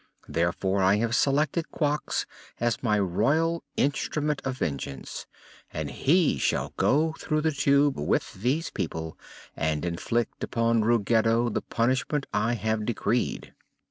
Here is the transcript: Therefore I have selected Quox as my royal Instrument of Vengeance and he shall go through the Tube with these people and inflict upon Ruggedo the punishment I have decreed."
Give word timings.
Therefore 0.27 0.81
I 0.81 0.95
have 0.95 1.13
selected 1.15 1.67
Quox 1.71 2.25
as 2.59 2.81
my 2.81 2.97
royal 2.97 3.63
Instrument 3.77 4.41
of 4.43 4.57
Vengeance 4.57 5.27
and 5.71 5.91
he 5.91 6.39
shall 6.39 6.73
go 6.75 7.13
through 7.19 7.41
the 7.41 7.51
Tube 7.51 7.99
with 7.99 8.33
these 8.33 8.71
people 8.71 9.15
and 9.55 9.85
inflict 9.85 10.43
upon 10.43 10.83
Ruggedo 10.83 11.49
the 11.49 11.61
punishment 11.61 12.25
I 12.33 12.55
have 12.55 12.83
decreed." 12.83 13.53